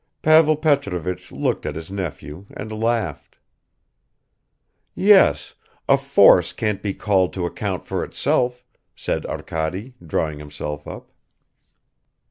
Pavel 0.23 0.55
Petrovich 0.55 1.31
looked 1.31 1.63
at 1.63 1.75
his 1.75 1.91
nephew 1.91 2.47
and 2.57 2.71
laughed. 2.71 3.37
"Yes, 4.95 5.53
a 5.87 5.95
force 5.95 6.53
can't 6.53 6.81
be 6.81 6.91
called 6.91 7.33
to 7.33 7.45
account 7.45 7.85
for 7.85 8.03
itself," 8.03 8.65
said 8.95 9.27
Arkady, 9.27 9.93
drawing 10.03 10.39
himself 10.39 10.87
up. 10.87 11.11